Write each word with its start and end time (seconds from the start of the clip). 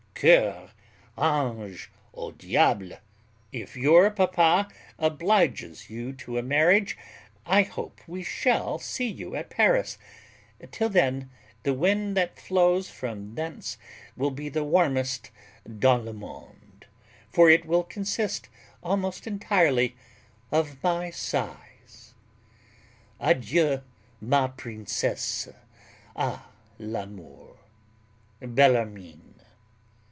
Coeur! 0.21 0.69
Ange! 1.17 1.89
Au 2.13 2.29
diable!_ 2.31 2.99
If 3.51 3.75
your 3.75 4.11
papa 4.11 4.67
obliges 4.99 5.89
you 5.89 6.13
to 6.13 6.37
a 6.37 6.43
marriage, 6.43 6.95
I 7.43 7.63
hope 7.63 8.01
we 8.05 8.21
shall 8.21 8.77
see 8.77 9.07
you 9.07 9.35
at 9.35 9.49
Paris; 9.49 9.97
till 10.71 10.89
when, 10.91 11.31
the 11.63 11.73
wind 11.73 12.15
that 12.17 12.37
flows 12.37 12.87
from 12.87 13.33
thence 13.33 13.79
will 14.15 14.29
be 14.29 14.47
the 14.47 14.63
warmest 14.63 15.31
dans 15.65 16.05
le 16.05 16.13
monde, 16.13 16.85
for 17.31 17.49
it 17.49 17.65
will 17.65 17.83
consist 17.83 18.47
almost 18.83 19.25
entirely 19.25 19.95
of 20.51 20.83
my 20.83 21.09
sighs. 21.09 22.13
Adieu, 23.19 23.81
ma 24.21 24.49
princesse! 24.49 25.49
Ah, 26.15 26.51
l'amour! 26.77 27.57
"BELLARMINE." 28.39 29.29